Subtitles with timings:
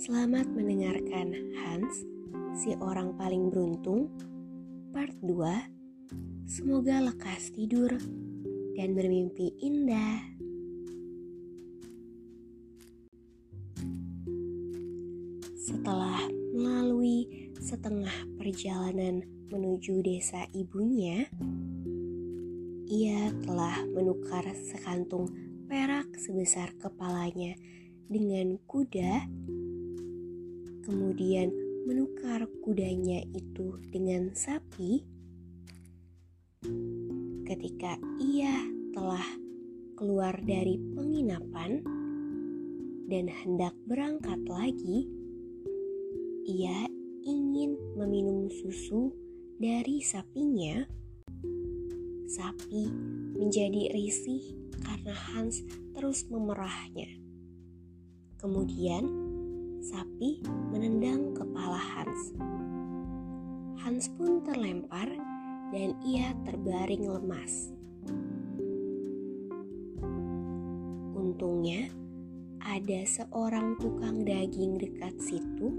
[0.00, 1.28] Selamat mendengarkan
[1.60, 2.08] Hans,
[2.56, 4.08] si orang paling beruntung,
[4.96, 6.48] part 2.
[6.48, 7.92] Semoga lekas tidur
[8.80, 10.24] dan bermimpi indah.
[15.60, 19.20] Setelah melalui setengah perjalanan
[19.52, 21.28] menuju desa ibunya,
[22.88, 25.28] ia telah menukar sekantung
[25.68, 27.52] perak sebesar kepalanya
[28.08, 29.28] dengan kuda,
[30.90, 31.54] kemudian
[31.86, 35.06] menukar kudanya itu dengan sapi.
[37.46, 39.22] Ketika ia telah
[39.94, 41.86] keluar dari penginapan
[43.06, 45.06] dan hendak berangkat lagi,
[46.50, 46.90] ia
[47.22, 49.14] ingin meminum susu
[49.62, 50.82] dari sapinya.
[52.26, 52.90] Sapi
[53.38, 55.62] menjadi risih karena Hans
[55.94, 57.10] terus memerahnya.
[58.40, 59.04] Kemudian,
[59.80, 62.36] sapi menendang kepala Hans.
[63.80, 65.08] Hans pun terlempar
[65.72, 67.72] dan ia terbaring lemas.
[71.16, 71.88] Untungnya,
[72.60, 75.72] ada seorang tukang daging dekat situ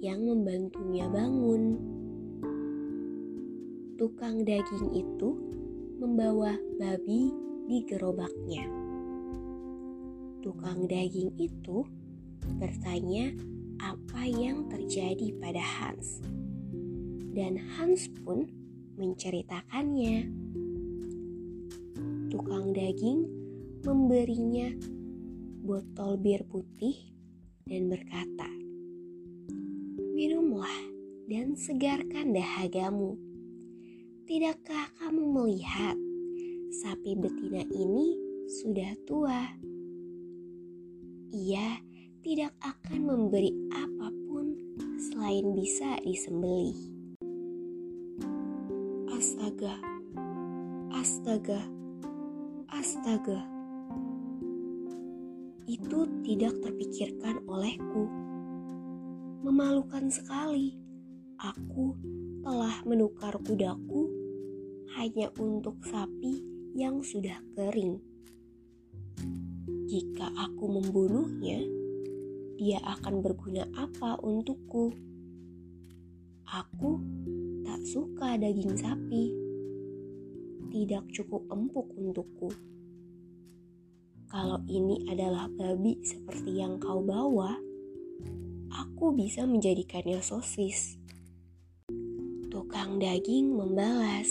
[0.00, 1.76] yang membantunya bangun.
[4.00, 5.36] Tukang daging itu
[6.00, 7.28] membawa babi
[7.68, 8.64] di gerobaknya.
[10.40, 11.84] Tukang daging itu
[12.60, 13.32] bertanya
[13.80, 16.20] apa yang terjadi pada Hans,
[17.32, 18.48] dan Hans pun
[19.00, 20.28] menceritakannya.
[22.30, 23.26] Tukang daging
[23.82, 24.70] memberinya
[25.64, 26.96] botol bir putih
[27.64, 28.48] dan berkata,
[30.14, 30.90] "Minumlah
[31.30, 33.14] dan segarkan dahagamu.
[34.26, 35.94] Tidakkah kamu melihat
[36.82, 38.18] sapi betina ini
[38.50, 39.54] sudah tua?
[41.30, 41.78] Ia
[42.20, 44.56] tidak akan memberi apa pun
[44.96, 46.76] selain bisa disembelih."
[49.12, 49.76] Astaga,
[50.96, 51.60] astaga,
[52.72, 53.40] astaga.
[55.70, 58.08] Itu tidak terpikirkan olehku.
[59.44, 60.76] Memalukan sekali.
[61.40, 61.96] Aku
[62.44, 64.08] telah menukar kudaku
[64.96, 66.42] hanya untuk sapi
[66.76, 68.00] yang sudah kering.
[69.88, 71.60] Jika aku membunuhnya,
[72.60, 74.92] dia akan berguna apa untukku?
[76.44, 77.00] Aku
[77.64, 79.32] tak suka daging sapi.
[80.68, 82.52] Tidak cukup empuk untukku.
[84.28, 87.56] Kalau ini adalah babi seperti yang kau bawa,
[88.76, 91.00] aku bisa menjadikannya sosis.
[92.52, 94.28] Tukang daging membalas,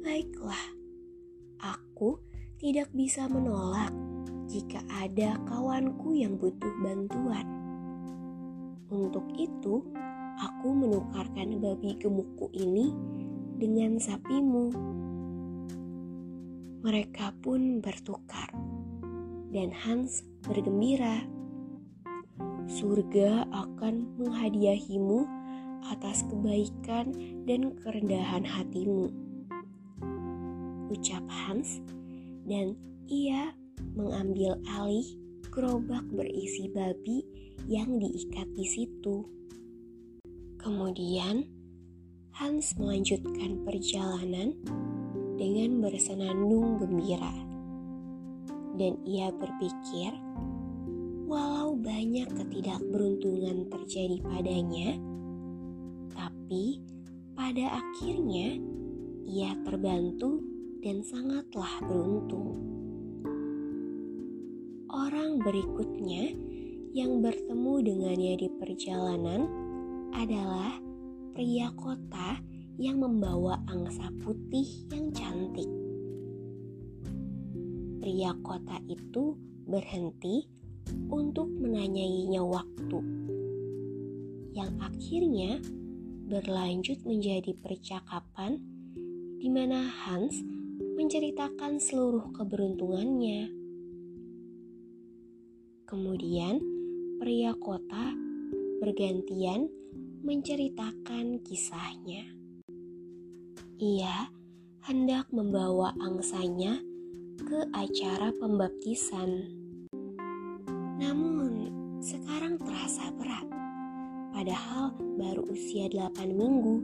[0.00, 0.72] "Baiklah,
[1.60, 2.16] aku
[2.56, 4.05] tidak bisa menolak
[4.46, 7.46] jika ada kawanku yang butuh bantuan.
[8.86, 9.82] Untuk itu,
[10.38, 12.94] aku menukarkan babi gemukku ini
[13.58, 14.70] dengan sapimu.
[16.86, 18.54] Mereka pun bertukar,
[19.50, 21.26] dan Hans bergembira.
[22.70, 25.26] Surga akan menghadiahimu
[25.90, 27.10] atas kebaikan
[27.46, 29.10] dan kerendahan hatimu.
[30.94, 31.82] Ucap Hans,
[32.46, 32.78] dan
[33.10, 33.50] ia
[33.96, 35.06] mengambil alih
[35.48, 37.24] gerobak berisi babi
[37.64, 39.24] yang diikat di situ.
[40.60, 41.46] Kemudian,
[42.36, 44.52] Hans melanjutkan perjalanan
[45.40, 47.32] dengan bersenandung gembira.
[48.76, 50.12] Dan ia berpikir,
[51.24, 55.00] walau banyak ketidakberuntungan terjadi padanya,
[56.12, 56.84] Tapi
[57.32, 58.60] pada akhirnya
[59.24, 60.44] ia terbantu
[60.84, 62.75] dan sangatlah beruntung.
[65.06, 66.34] Orang berikutnya
[66.90, 69.46] yang bertemu dengannya di perjalanan
[70.10, 70.82] adalah
[71.30, 72.42] pria kota
[72.74, 75.70] yang membawa angsa putih yang cantik.
[78.02, 79.38] Pria kota itu
[79.70, 80.42] berhenti
[81.06, 82.98] untuk menanyainya waktu,
[84.58, 85.62] yang akhirnya
[86.26, 88.58] berlanjut menjadi percakapan
[89.38, 90.42] di mana Hans
[90.98, 93.55] menceritakan seluruh keberuntungannya.
[95.86, 96.58] Kemudian,
[97.22, 98.10] pria kota
[98.82, 99.70] bergantian
[100.26, 102.26] menceritakan kisahnya.
[103.78, 104.26] Ia
[104.82, 106.82] hendak membawa angsanya
[107.38, 109.46] ke acara pembaptisan.
[110.98, 111.70] Namun,
[112.02, 113.46] sekarang terasa berat.
[114.34, 116.82] Padahal baru usia 8 minggu.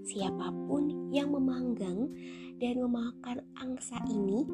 [0.00, 2.08] Siapa pun yang memanggang
[2.56, 4.48] dan memakan angsa ini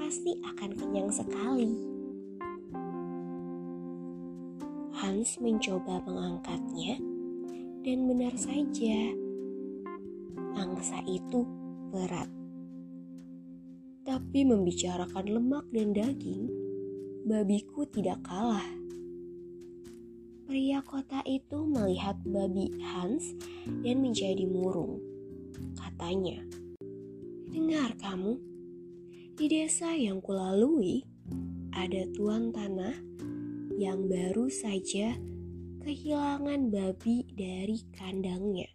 [0.00, 1.93] pasti akan kenyang sekali.
[5.04, 6.96] Hans mencoba mengangkatnya,
[7.84, 9.12] dan benar saja,
[10.56, 11.44] angsa itu
[11.92, 12.32] berat.
[14.08, 16.48] Tapi membicarakan lemak dan daging,
[17.28, 18.64] babiku tidak kalah.
[20.48, 23.36] Pria kota itu melihat babi Hans
[23.84, 25.04] dan menjadi murung.
[25.76, 26.40] Katanya,
[27.52, 28.40] "Dengar kamu,
[29.36, 31.04] di desa yang kulalui
[31.76, 33.12] ada tuan tanah
[33.74, 35.18] yang baru saja
[35.82, 38.70] kehilangan babi dari kandangnya.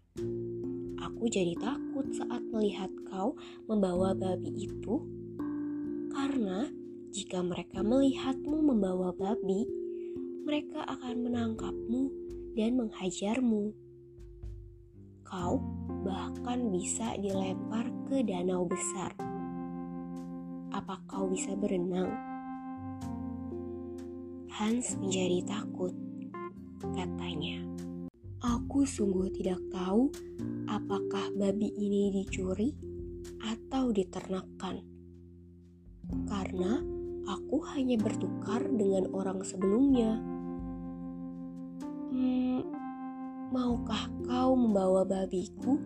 [1.00, 5.00] Aku jadi takut saat melihat kau membawa babi itu,
[6.12, 6.68] karena
[7.16, 9.64] jika mereka melihatmu membawa babi,
[10.44, 12.02] mereka akan menangkapmu
[12.60, 13.72] dan menghajarmu.
[15.24, 15.64] Kau
[16.04, 19.16] bahkan bisa dilempar ke danau besar.
[20.76, 22.29] Apa kau bisa berenang?
[24.60, 25.96] Hans menjadi takut.
[26.84, 27.64] Katanya,
[28.44, 30.12] "Aku sungguh tidak tahu
[30.68, 32.76] apakah babi ini dicuri
[33.40, 34.84] atau diternakkan,
[36.28, 36.84] karena
[37.24, 40.20] aku hanya bertukar dengan orang sebelumnya."
[42.12, 42.60] Hmm,
[43.56, 45.80] maukah kau membawa babiku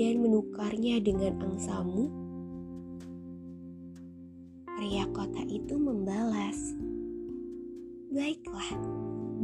[0.00, 2.08] dan menukarnya dengan angsamu?
[4.72, 6.72] Pria kota itu membalas,
[8.16, 8.72] Baiklah,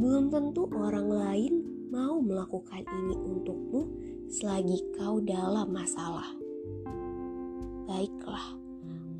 [0.01, 1.61] belum tentu orang lain
[1.93, 3.85] mau melakukan ini untukmu
[4.33, 6.25] selagi kau dalam masalah.
[7.85, 8.57] Baiklah,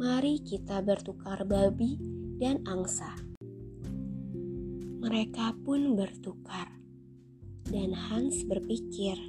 [0.01, 2.01] mari kita bertukar babi
[2.41, 3.13] dan angsa.
[5.05, 6.73] Mereka pun bertukar,
[7.69, 9.21] dan Hans berpikir,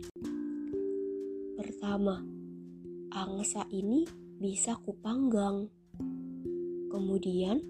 [1.52, 2.24] "Pertama,
[3.12, 4.08] angsa ini
[4.40, 5.68] bisa kupanggang,
[6.88, 7.60] kemudian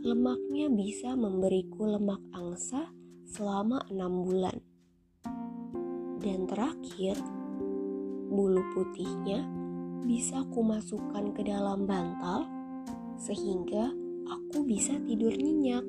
[0.00, 2.88] lemaknya bisa memberiku lemak angsa
[3.28, 4.56] selama enam bulan.
[6.20, 7.20] Dan terakhir,
[8.32, 9.44] bulu putihnya
[10.08, 12.48] bisa kumasukkan ke dalam bantal
[13.20, 13.92] sehingga
[14.24, 15.84] aku bisa tidur nyenyak.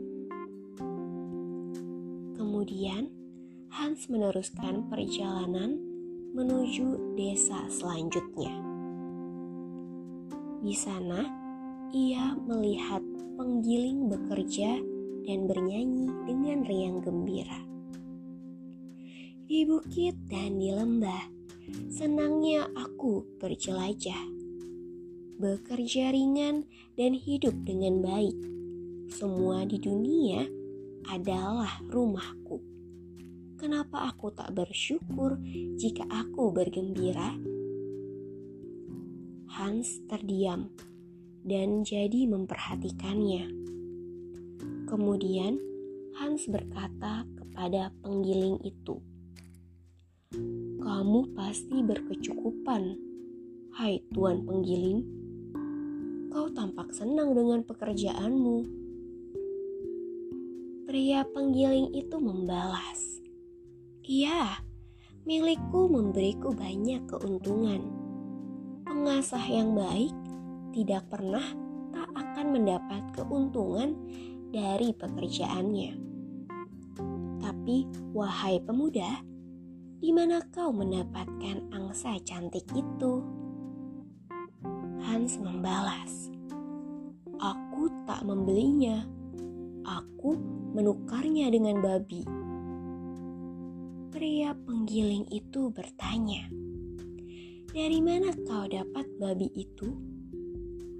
[2.35, 3.07] Kemudian,
[3.71, 5.79] Hans meneruskan perjalanan
[6.35, 8.51] menuju desa selanjutnya.
[10.59, 11.23] Di sana,
[11.95, 12.99] ia melihat
[13.41, 14.77] penggiling bekerja
[15.25, 17.57] dan bernyanyi dengan riang gembira.
[19.49, 21.25] Di bukit dan di lembah,
[21.89, 24.29] senangnya aku berjelajah.
[25.41, 28.37] Bekerja ringan dan hidup dengan baik.
[29.09, 30.45] Semua di dunia
[31.09, 32.61] adalah rumahku.
[33.57, 35.41] Kenapa aku tak bersyukur
[35.81, 37.33] jika aku bergembira?
[39.49, 40.69] Hans terdiam
[41.41, 43.49] dan jadi memperhatikannya.
[44.85, 45.57] Kemudian
[46.19, 48.99] Hans berkata kepada penggiling itu,
[50.83, 52.83] "Kamu pasti berkecukupan,
[53.79, 55.01] hai tuan penggiling.
[56.29, 58.57] Kau tampak senang dengan pekerjaanmu."
[60.85, 63.23] Pria penggiling itu membalas,
[64.03, 64.59] "Iya,
[65.23, 67.81] milikku memberiku banyak keuntungan.
[68.83, 70.11] Pengasah yang baik
[70.71, 71.43] tidak pernah
[71.91, 73.95] tak akan mendapat keuntungan
[74.51, 75.91] dari pekerjaannya.
[77.39, 77.77] Tapi,
[78.15, 79.23] wahai pemuda,
[80.01, 83.21] di mana kau mendapatkan angsa cantik itu?
[85.05, 86.31] Hans membalas,
[87.37, 89.03] "Aku tak membelinya.
[89.85, 90.37] Aku
[90.73, 92.23] menukarnya dengan babi."
[94.11, 96.49] Pria penggiling itu bertanya,
[97.71, 100.10] "Dari mana kau dapat babi itu?"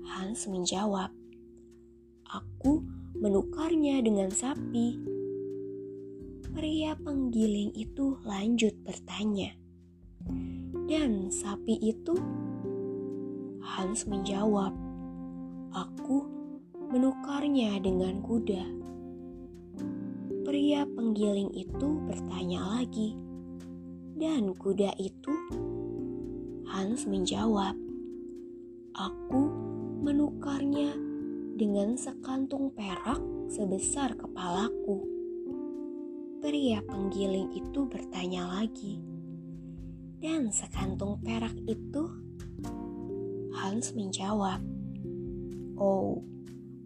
[0.02, 1.14] Hans menjawab,
[2.26, 2.82] "Aku
[3.14, 4.98] menukarnya dengan sapi."
[6.52, 9.54] Pria penggiling itu lanjut bertanya,
[10.90, 12.18] "Dan sapi itu?"
[13.62, 14.74] Hans menjawab,
[15.72, 16.26] "Aku
[16.90, 18.66] menukarnya dengan kuda."
[20.42, 23.14] Pria penggiling itu bertanya lagi,
[24.18, 25.34] "Dan kuda itu?"
[26.68, 27.78] Hans menjawab,
[28.98, 30.98] "Aku menukarnya
[31.56, 33.22] dengan sekantung perak
[33.54, 35.06] sebesar kepalaku."
[36.42, 38.98] Pria penggiling itu bertanya lagi,
[40.18, 42.10] "Dan sekantung perak itu?"
[43.54, 44.58] Hans menjawab,
[45.78, 46.26] "Oh,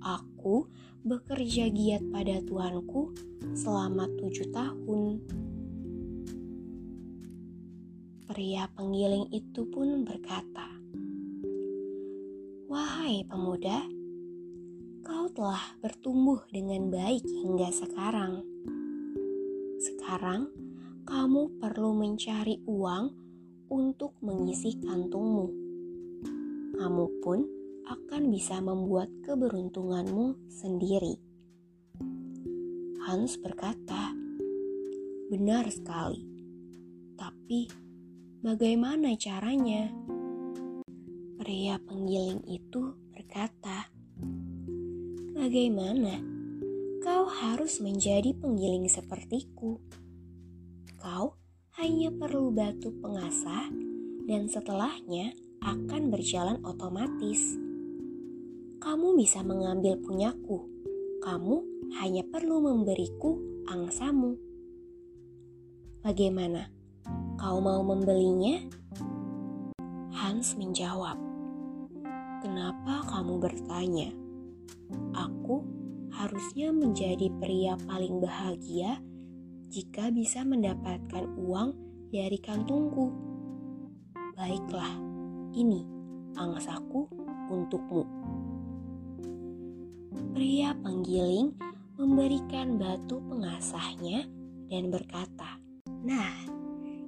[0.03, 0.67] aku
[1.07, 3.15] bekerja giat pada tuanku
[3.55, 5.23] selama tujuh tahun."
[8.27, 10.74] Pria penggiling itu pun berkata,
[12.75, 13.87] "Wahai pemuda,
[14.99, 18.43] kau telah bertumbuh dengan baik hingga sekarang."
[19.79, 20.51] Sekarang
[21.07, 23.15] kamu perlu mencari uang
[23.71, 25.47] untuk mengisi kantungmu.
[26.75, 27.47] Kamu pun
[27.87, 31.15] akan bisa membuat keberuntunganmu sendiri.
[33.07, 34.11] Hans berkata,
[35.31, 36.27] "Benar sekali,
[37.15, 37.71] tapi
[38.43, 40.04] bagaimana caranya?"
[41.45, 43.85] Pria penggiling itu berkata,
[45.37, 46.17] "Bagaimana?"
[47.05, 49.77] kau harus menjadi penggiling sepertiku.
[50.97, 51.37] Kau
[51.77, 53.69] hanya perlu batu pengasah
[54.25, 57.53] dan setelahnya akan berjalan otomatis.
[58.81, 60.65] Kamu bisa mengambil punyaku.
[61.21, 61.55] Kamu
[62.01, 63.37] hanya perlu memberiku
[63.69, 64.33] angsamu.
[66.01, 66.73] Bagaimana?
[67.37, 68.65] Kau mau membelinya?
[70.09, 71.34] Hans menjawab,
[72.43, 74.09] "Kenapa kamu bertanya?
[75.15, 75.63] Aku
[76.15, 78.99] harusnya menjadi pria paling bahagia
[79.67, 81.75] jika bisa mendapatkan uang
[82.11, 83.11] dari kantungku.
[84.35, 84.95] Baiklah,
[85.55, 85.83] ini
[86.39, 87.07] angsaku
[87.51, 88.03] untukmu.
[90.35, 91.55] Pria penggiling
[91.95, 94.27] memberikan batu pengasahnya
[94.67, 95.59] dan berkata,
[96.03, 96.55] "Nah,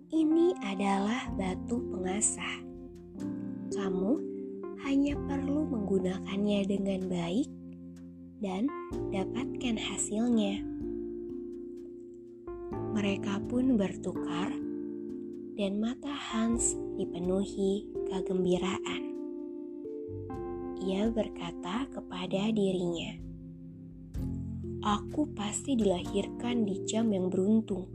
[0.08, 2.64] ini adalah batu pengasah.
[3.76, 4.27] Kamu
[4.88, 7.52] hanya perlu menggunakannya dengan baik
[8.40, 8.72] dan
[9.12, 10.64] dapatkan hasilnya.
[12.96, 14.56] Mereka pun bertukar,
[15.60, 19.04] dan mata Hans dipenuhi kegembiraan.
[20.80, 23.12] Ia berkata kepada dirinya,
[24.88, 27.92] "Aku pasti dilahirkan di jam yang beruntung.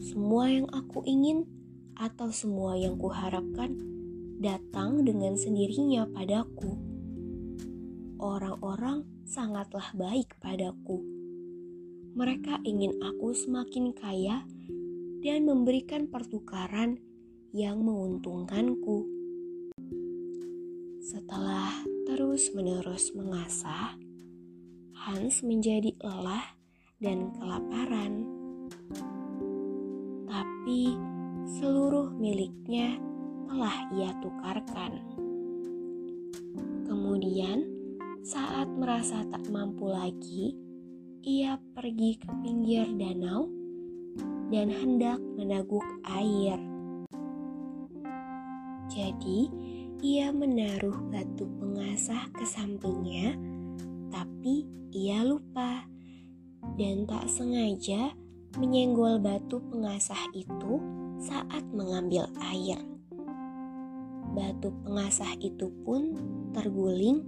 [0.00, 1.44] Semua yang aku ingin
[2.00, 3.91] atau semua yang kuharapkan
[4.42, 6.74] datang dengan sendirinya padaku.
[8.18, 10.98] Orang-orang sangatlah baik padaku.
[12.18, 14.42] Mereka ingin aku semakin kaya
[15.22, 16.98] dan memberikan pertukaran
[17.54, 19.06] yang menguntungkanku.
[21.06, 23.94] Setelah terus-menerus mengasah,
[25.06, 26.58] Hans menjadi lelah
[26.98, 28.26] dan kelaparan.
[30.26, 30.98] Tapi
[31.62, 33.11] seluruh miliknya
[33.52, 34.96] telah ia tukarkan.
[36.88, 37.68] Kemudian,
[38.24, 40.56] saat merasa tak mampu lagi,
[41.20, 43.52] ia pergi ke pinggir danau
[44.48, 45.84] dan hendak menaguk
[46.16, 46.56] air.
[48.88, 49.52] Jadi,
[50.00, 53.36] ia menaruh batu pengasah ke sampingnya,
[54.08, 54.64] tapi
[54.96, 55.84] ia lupa
[56.80, 58.16] dan tak sengaja
[58.56, 60.80] menyenggol batu pengasah itu
[61.20, 62.80] saat mengambil air.
[64.32, 66.16] Batu pengasah itu pun
[66.56, 67.20] terguling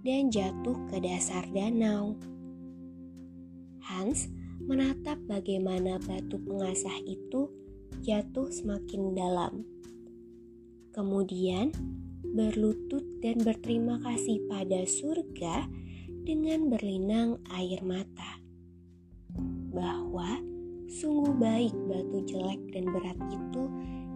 [0.00, 2.16] dan jatuh ke dasar danau.
[3.84, 4.32] Hans
[4.64, 7.52] menatap bagaimana batu pengasah itu
[8.00, 9.66] jatuh semakin dalam.
[10.96, 11.76] Kemudian
[12.24, 15.68] berlutut dan berterima kasih pada surga
[16.24, 18.40] dengan berlinang air mata.
[19.74, 20.40] Bahwa
[20.88, 23.62] sungguh baik batu jelek dan berat itu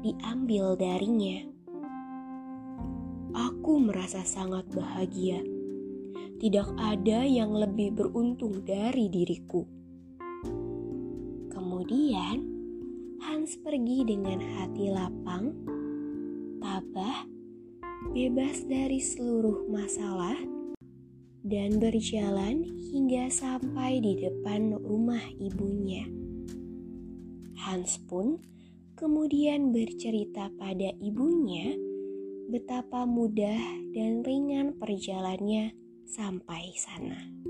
[0.00, 1.49] diambil darinya.
[3.70, 5.46] Aku merasa sangat bahagia
[6.42, 9.62] tidak ada yang lebih beruntung dari diriku.
[11.54, 12.50] Kemudian,
[13.22, 15.54] Hans pergi dengan hati lapang,
[16.58, 17.30] tabah,
[18.10, 20.34] bebas dari seluruh masalah,
[21.46, 26.10] dan berjalan hingga sampai di depan rumah ibunya.
[27.54, 28.34] Hans pun
[28.98, 31.89] kemudian bercerita pada ibunya
[32.50, 33.62] betapa mudah
[33.94, 35.70] dan ringan perjalannya
[36.02, 37.49] sampai sana.